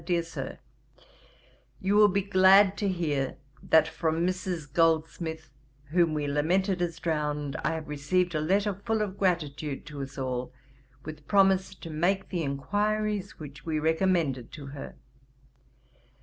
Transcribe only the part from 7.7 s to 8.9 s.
have received a letter